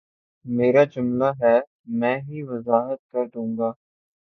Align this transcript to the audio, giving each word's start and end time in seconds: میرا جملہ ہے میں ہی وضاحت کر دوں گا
میرا 0.45 0.83
جملہ 0.85 1.29
ہے 1.41 1.55
میں 1.99 2.17
ہی 2.19 2.41
وضاحت 2.43 2.99
کر 3.11 3.25
دوں 3.33 3.47
گا 3.57 3.71